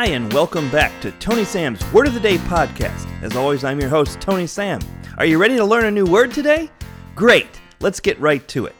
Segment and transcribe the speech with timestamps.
[0.00, 3.06] Hi, and welcome back to Tony Sam's Word of the Day podcast.
[3.22, 4.80] As always, I'm your host, Tony Sam.
[5.18, 6.70] Are you ready to learn a new word today?
[7.14, 7.60] Great!
[7.80, 8.74] Let's get right to it.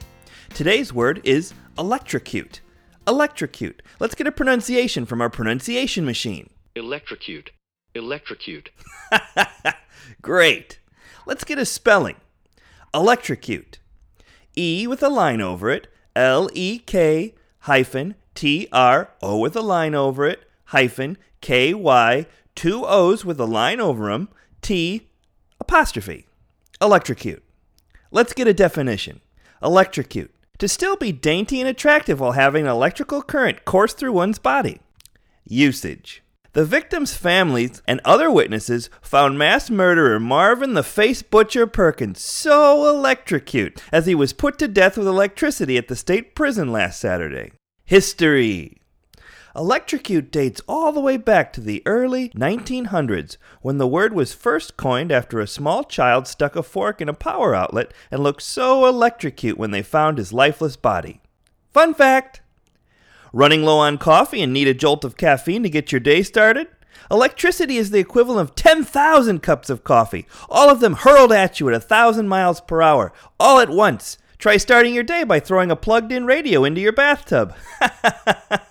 [0.54, 2.62] Today's word is electrocute.
[3.06, 3.82] Electrocute.
[3.98, 6.48] Let's get a pronunciation from our pronunciation machine.
[6.75, 7.50] Electrocute.
[7.95, 8.71] Electrocute.
[10.23, 10.79] Great.
[11.27, 12.16] Let's get a spelling.
[12.95, 13.79] Electrocute.
[14.57, 15.89] E with a line over it.
[16.16, 20.46] L E K hyphen T R O with a line over it.
[20.70, 22.26] Hyphen K Y.
[22.54, 24.29] Two O's with a line over them.
[24.62, 25.08] T
[25.58, 26.26] apostrophe.
[26.80, 27.43] Electrocute.
[28.10, 29.20] Let's get a definition.
[29.62, 30.32] Electrocute.
[30.58, 34.80] To still be dainty and attractive while having an electrical current course through one's body.
[35.44, 36.22] Usage.
[36.52, 42.88] The victim's families and other witnesses found mass murderer Marvin the Face Butcher Perkins so
[42.88, 47.52] electrocute as he was put to death with electricity at the state prison last Saturday.
[47.84, 48.80] History
[49.56, 54.77] Electrocute dates all the way back to the early 1900s when the word was first
[54.77, 58.86] coined after a small child stuck a fork in a power outlet and looked so
[58.86, 61.20] electrocute when they found his lifeless body.
[61.72, 62.42] Fun fact!
[63.33, 66.69] Running low on coffee and need a jolt of caffeine to get your day started?
[67.11, 71.69] Electricity is the equivalent of 10,000 cups of coffee, all of them hurled at you
[71.69, 74.17] at 1,000 miles per hour, all at once.
[74.39, 77.55] Try starting your day by throwing a plugged in radio into your bathtub.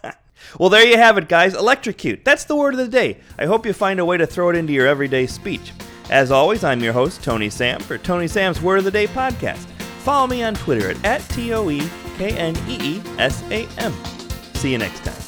[0.60, 1.54] well, there you have it, guys.
[1.54, 2.24] Electrocute.
[2.24, 3.18] That's the word of the day.
[3.38, 5.72] I hope you find a way to throw it into your everyday speech.
[6.10, 9.66] As always, I'm your host, Tony Sam, for Tony Sam's Word of the Day podcast.
[10.00, 11.88] Follow me on Twitter at, T O E
[12.18, 13.94] K N E E S A M.
[14.56, 15.19] See you next time.